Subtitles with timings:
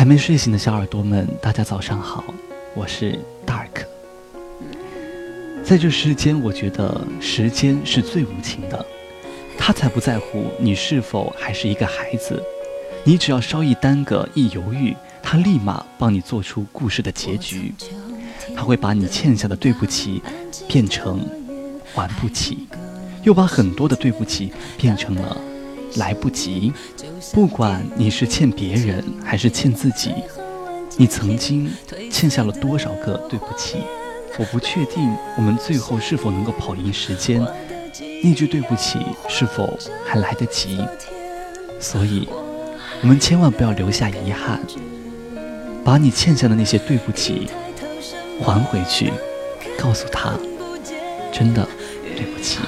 [0.00, 2.24] 还没睡醒的小耳朵们，大家早上好，
[2.74, 3.84] 我是 Dark。
[5.62, 8.82] 在这世间，我觉得时间是最无情的，
[9.58, 12.42] 他才不在乎你是否还是一个孩子，
[13.04, 17.74] 你只要稍一耽搁、一犹豫，他立马帮你做出故事的结局，
[18.56, 20.22] 他会把你欠下的对不起
[20.66, 21.20] 变成
[21.92, 22.66] 还不起，
[23.22, 25.36] 又把很多的对不起变成了。
[25.96, 26.72] 来不及，
[27.32, 30.12] 不管你是欠别人还是欠自己，
[30.96, 31.70] 你曾经
[32.10, 33.78] 欠下了多少个对不起？
[34.38, 37.44] 我不确定我们最后是否能够跑赢时间，
[38.22, 38.98] 那句对不起
[39.28, 39.76] 是否
[40.06, 40.78] 还来得及？
[41.80, 42.28] 所以，
[43.02, 44.60] 我们千万不要留下遗憾，
[45.84, 47.48] 把你欠下的那些对不起
[48.40, 49.12] 还回去，
[49.78, 50.34] 告诉他，
[51.32, 51.66] 真的
[52.16, 52.58] 对不起。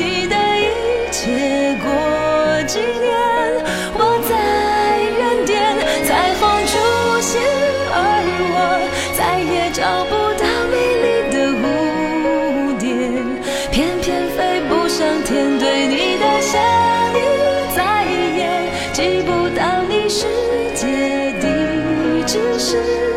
[0.00, 0.64] 你的一
[1.12, 1.20] 切
[1.84, 1.86] 过
[2.66, 3.12] 几年，
[3.92, 4.32] 我在
[5.18, 5.60] 原点，
[6.06, 6.72] 彩虹出
[7.20, 7.36] 现，
[7.92, 7.94] 而
[8.56, 8.56] 我
[9.12, 10.42] 再也找不到
[10.72, 11.62] 美丽的蝴
[12.80, 12.88] 蝶，
[13.70, 14.38] 偏偏飞
[14.70, 15.58] 不上天。
[15.58, 16.56] 对你的想
[17.12, 17.20] 念
[17.76, 17.78] 再
[18.38, 18.40] 也
[18.94, 20.24] 记不到你世
[20.74, 20.88] 界
[21.42, 21.44] 的
[22.26, 23.09] 只是。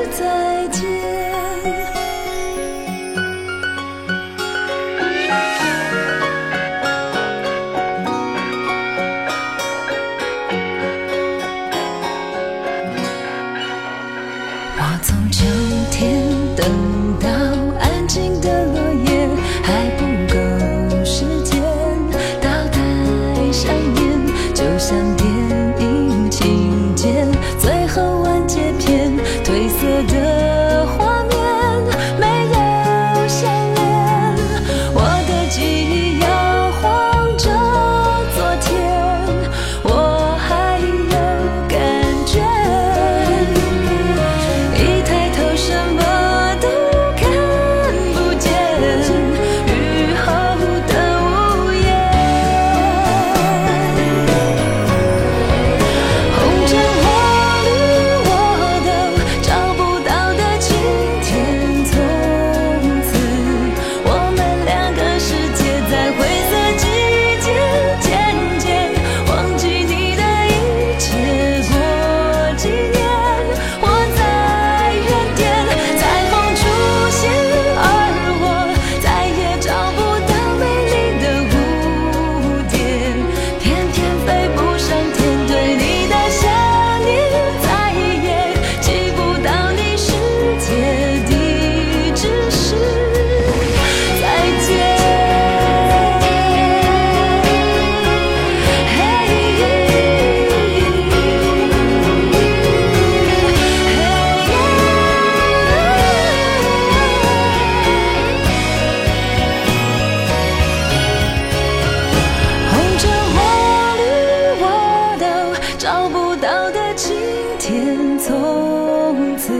[117.66, 119.54] 天从此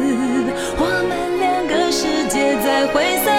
[0.78, 3.33] 我们两个世界再会散